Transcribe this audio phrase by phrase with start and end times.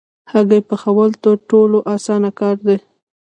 [0.31, 2.77] هګۍ پخول تر ټولو اسانه کار دی.